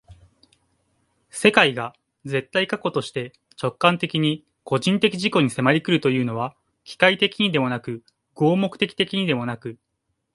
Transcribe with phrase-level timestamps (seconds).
[1.29, 1.95] 世界が
[2.25, 8.03] 絶対過去として直観的に個人的自己に迫り来るというのは、機械的にでもなく
[8.33, 9.77] 合目的的にでもなく、